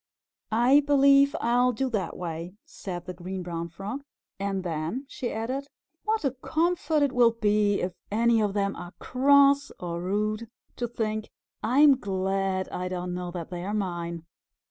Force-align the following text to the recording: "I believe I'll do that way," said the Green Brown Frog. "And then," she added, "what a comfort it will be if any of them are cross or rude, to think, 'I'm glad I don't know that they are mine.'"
"I 0.51 0.79
believe 0.79 1.35
I'll 1.39 1.71
do 1.73 1.87
that 1.91 2.17
way," 2.17 2.55
said 2.65 3.05
the 3.05 3.13
Green 3.13 3.43
Brown 3.43 3.67
Frog. 3.69 4.01
"And 4.39 4.63
then," 4.63 5.05
she 5.07 5.31
added, 5.31 5.67
"what 6.05 6.25
a 6.25 6.31
comfort 6.31 7.03
it 7.03 7.11
will 7.11 7.33
be 7.39 7.81
if 7.81 7.93
any 8.09 8.41
of 8.41 8.55
them 8.55 8.75
are 8.75 8.95
cross 8.97 9.71
or 9.79 10.01
rude, 10.01 10.49
to 10.77 10.87
think, 10.87 11.29
'I'm 11.61 11.97
glad 11.97 12.67
I 12.69 12.87
don't 12.87 13.13
know 13.13 13.29
that 13.29 13.51
they 13.51 13.63
are 13.63 13.75
mine.'" 13.75 14.25